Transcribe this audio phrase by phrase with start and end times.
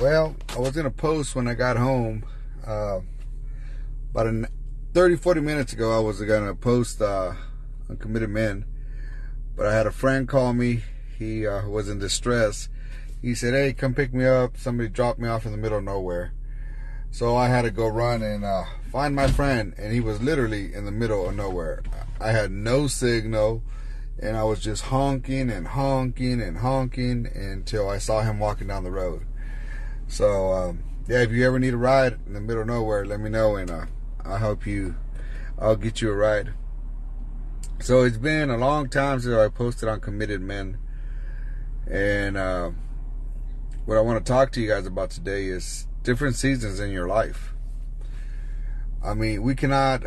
[0.00, 2.24] Well, I was going to post when I got home.
[2.66, 3.00] Uh,
[4.12, 4.48] about a
[4.94, 7.34] 30, 40 minutes ago, I was going to post uh,
[7.90, 8.64] on Committed Men.
[9.54, 10.84] But I had a friend call me.
[11.18, 12.70] He uh, was in distress.
[13.20, 14.56] He said, Hey, come pick me up.
[14.56, 16.32] Somebody dropped me off in the middle of nowhere.
[17.10, 19.74] So I had to go run and uh, find my friend.
[19.76, 21.82] And he was literally in the middle of nowhere.
[22.18, 23.62] I had no signal.
[24.18, 28.84] And I was just honking and honking and honking until I saw him walking down
[28.84, 29.26] the road.
[30.10, 33.20] So um, yeah, if you ever need a ride in the middle of nowhere, let
[33.20, 33.86] me know, and uh,
[34.24, 34.96] I'll help you.
[35.56, 36.52] I'll get you a ride.
[37.78, 40.78] So it's been a long time since I posted on Committed Men,
[41.88, 42.70] and uh,
[43.84, 47.06] what I want to talk to you guys about today is different seasons in your
[47.06, 47.54] life.
[49.04, 50.02] I mean, we cannot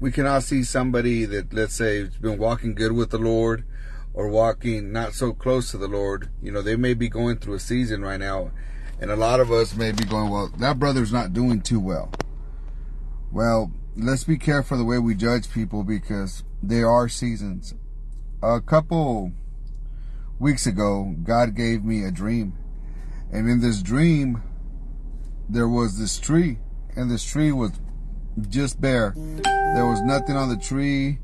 [0.00, 3.64] we cannot see somebody that let's say has been walking good with the Lord
[4.12, 7.54] or walking not so close to the Lord, you know, they may be going through
[7.54, 8.50] a season right now.
[9.00, 12.12] And a lot of us may be going, well, that brother's not doing too well.
[13.32, 17.74] Well, let's be careful the way we judge people because there are seasons.
[18.42, 19.32] A couple
[20.38, 22.54] weeks ago, God gave me a dream.
[23.32, 24.42] And in this dream,
[25.48, 26.58] there was this tree,
[26.96, 27.72] and this tree was
[28.48, 29.14] just bare.
[29.16, 31.18] There was nothing on the tree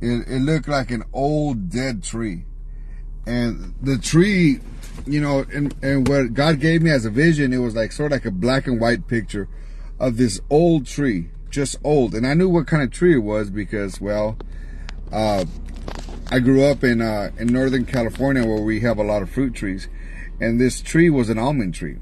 [0.00, 2.44] it, it looked like an old dead tree.
[3.26, 4.60] And the tree,
[5.06, 8.12] you know, and, and what God gave me as a vision, it was like sort
[8.12, 9.48] of like a black and white picture
[10.00, 12.14] of this old tree, just old.
[12.14, 14.38] And I knew what kind of tree it was because, well,
[15.12, 15.44] uh,
[16.30, 19.54] I grew up in uh, in Northern California where we have a lot of fruit
[19.54, 19.88] trees,
[20.40, 21.96] and this tree was an almond tree.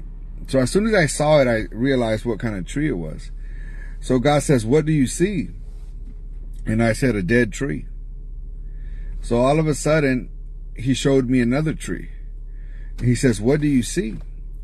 [0.47, 3.31] So as soon as I saw it, I realized what kind of tree it was.
[4.01, 5.49] So God says, "What do you see?"
[6.67, 7.85] And I said, a dead tree.
[9.21, 10.29] So all of a sudden,
[10.75, 12.09] he showed me another tree.
[13.01, 14.17] He says, what do you see?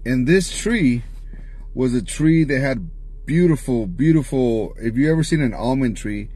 [0.06, 1.04] And this tree
[1.74, 2.90] was a tree that had
[3.26, 6.30] beautiful, beautiful, if you ever seen an almond tree,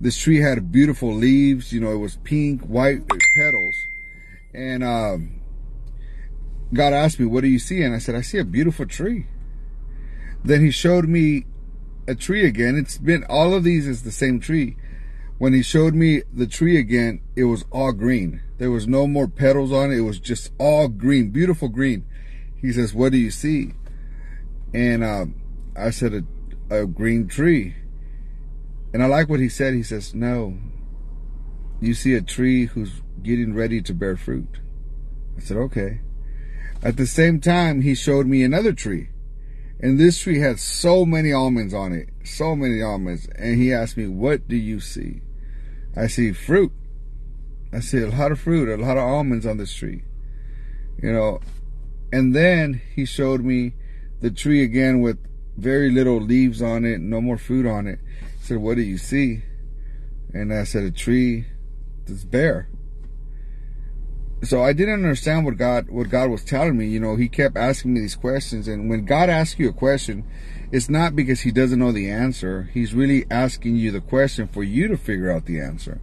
[0.00, 3.06] this tree had beautiful leaves, you know, it was pink, white
[3.36, 3.74] petals.
[4.54, 5.42] And um,
[6.72, 7.82] God asked me, what do you see?
[7.82, 9.26] And I said, I see a beautiful tree.
[10.42, 11.44] Then he showed me
[12.08, 12.76] a tree again.
[12.76, 14.76] It's been, all of these is the same tree
[15.40, 18.42] when he showed me the tree again, it was all green.
[18.58, 19.96] There was no more petals on it.
[19.96, 22.04] It was just all green, beautiful green.
[22.58, 23.72] He says, what do you see?
[24.74, 25.40] And um,
[25.74, 26.26] I said,
[26.68, 27.74] a, a green tree.
[28.92, 29.72] And I like what he said.
[29.72, 30.58] He says, no,
[31.80, 34.60] you see a tree who's getting ready to bear fruit.
[35.38, 36.02] I said, okay.
[36.82, 39.08] At the same time, he showed me another tree.
[39.80, 43.26] And this tree had so many almonds on it, so many almonds.
[43.36, 45.22] And he asked me, what do you see?
[45.96, 46.72] I see fruit.
[47.72, 50.02] I see a lot of fruit, a lot of almonds on this tree.
[51.02, 51.40] You know,
[52.12, 53.74] and then he showed me
[54.20, 55.18] the tree again with
[55.56, 58.00] very little leaves on it, no more fruit on it.
[58.40, 59.42] He said, What do you see?
[60.32, 61.46] And I said, A tree
[62.06, 62.68] that's bare.
[64.42, 66.86] So I didn't understand what God what God was telling me.
[66.86, 68.68] You know, he kept asking me these questions.
[68.68, 70.24] And when God asks you a question,
[70.72, 72.70] it's not because he doesn't know the answer.
[72.72, 76.00] He's really asking you the question for you to figure out the answer.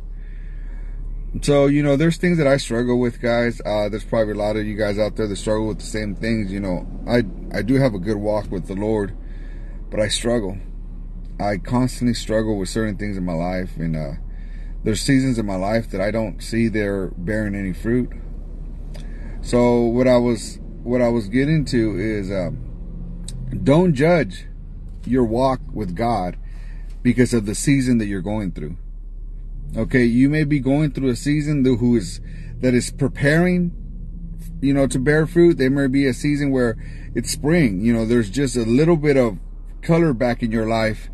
[1.42, 3.60] So, you know, there's things that I struggle with, guys.
[3.66, 6.16] Uh, there's probably a lot of you guys out there that struggle with the same
[6.16, 6.52] things.
[6.52, 9.16] You know, I, I do have a good walk with the Lord,
[9.90, 10.58] but I struggle.
[11.40, 13.78] I constantly struggle with certain things in my life.
[13.78, 14.12] And, uh,
[14.84, 18.12] there's seasons in my life that I don't see they're bearing any fruit.
[19.48, 23.26] So what I was, what I was getting to is, um,
[23.64, 24.46] don't judge
[25.06, 26.36] your walk with God
[27.02, 28.76] because of the season that you're going through.
[29.78, 32.20] Okay, you may be going through a season that who is
[32.60, 33.72] that is preparing,
[34.60, 35.58] you know, to bear fruit.
[35.58, 36.76] There may be a season where
[37.16, 37.80] it's spring.
[37.80, 39.38] You know, there's just a little bit of
[39.82, 41.10] color back in your life.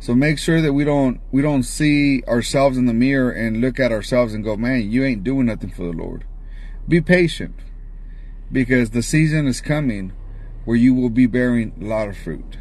[0.00, 3.78] So make sure that we don't we don't see ourselves in the mirror and look
[3.78, 6.24] at ourselves and go, man, you ain't doing nothing for the Lord.
[6.88, 7.54] Be patient
[8.50, 10.12] because the season is coming
[10.64, 12.58] where you will be bearing a lot of fruit.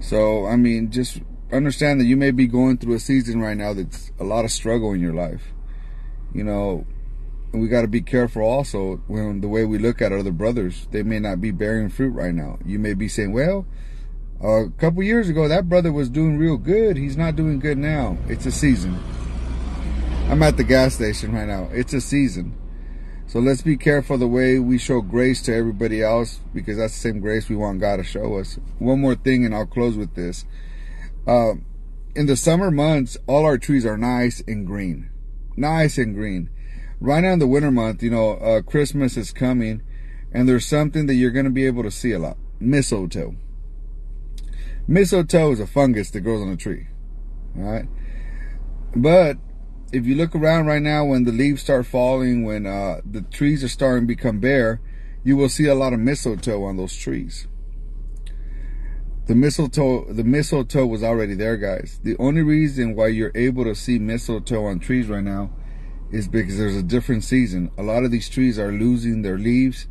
[0.00, 1.20] So, I mean, just
[1.52, 4.50] understand that you may be going through a season right now that's a lot of
[4.50, 5.52] struggle in your life.
[6.34, 6.86] You know,
[7.52, 11.02] we got to be careful also when the way we look at other brothers, they
[11.02, 12.58] may not be bearing fruit right now.
[12.64, 13.66] You may be saying, well,
[14.40, 16.96] a couple years ago, that brother was doing real good.
[16.96, 18.18] He's not doing good now.
[18.28, 18.98] It's a season.
[20.28, 21.68] I'm at the gas station right now.
[21.72, 22.56] It's a season.
[23.28, 27.00] So let's be careful the way we show grace to everybody else because that's the
[27.00, 28.58] same grace we want God to show us.
[28.78, 30.44] One more thing, and I'll close with this.
[31.26, 31.54] Uh,
[32.14, 35.10] in the summer months, all our trees are nice and green.
[35.56, 36.50] Nice and green.
[37.00, 39.82] Right now in the winter month, you know, uh, Christmas is coming
[40.32, 43.34] and there's something that you're going to be able to see a lot mistletoe.
[44.86, 46.86] Mistletoe is a fungus that grows on a tree.
[47.56, 47.88] All right.
[48.94, 49.36] But
[49.92, 53.62] if you look around right now, when the leaves start falling, when uh, the trees
[53.62, 54.80] are starting to become bare,
[55.22, 57.46] you will see a lot of mistletoe on those trees.
[59.26, 61.98] The mistletoe, the mistletoe was already there, guys.
[62.02, 65.50] The only reason why you're able to see mistletoe on trees right now
[66.12, 67.70] is because there's a different season.
[67.76, 69.88] A lot of these trees are losing their leaves,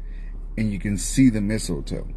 [0.58, 2.08] and you can see the mistletoe.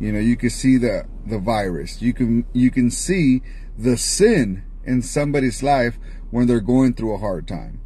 [0.00, 2.02] You know, you can see the the virus.
[2.02, 3.42] You can you can see
[3.76, 5.98] the sin in somebody's life
[6.30, 7.80] when they're going through a hard time.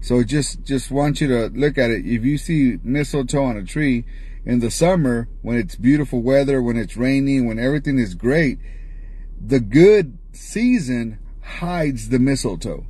[0.00, 2.06] So just just want you to look at it.
[2.06, 4.06] If you see mistletoe on a tree
[4.46, 8.58] in the summer when it's beautiful weather, when it's raining, when everything is great,
[9.38, 12.86] the good season hides the mistletoe.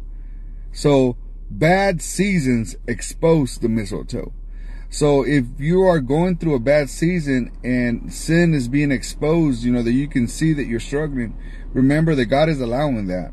[0.72, 1.16] So
[1.50, 4.32] bad seasons expose the mistletoe.
[4.92, 9.72] So if you are going through a bad season and sin is being exposed, you
[9.72, 11.38] know, that you can see that you're struggling,
[11.72, 13.32] remember that God is allowing that.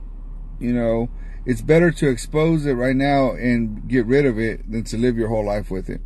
[0.60, 1.10] You know,
[1.48, 5.18] it's better to expose it right now and get rid of it than to live
[5.18, 6.02] your whole life with it.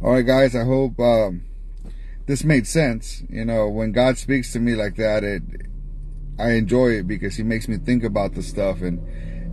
[0.00, 1.44] All right, guys, I hope um,
[2.26, 3.24] this made sense.
[3.28, 5.42] You know, when God speaks to me like that, it
[6.38, 9.00] I enjoy it because he makes me think about the stuff and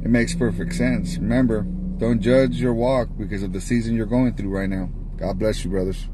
[0.05, 1.17] it makes perfect sense.
[1.17, 1.65] Remember,
[2.03, 4.89] don't judge your walk because of the season you're going through right now.
[5.15, 6.09] God bless you, brothers.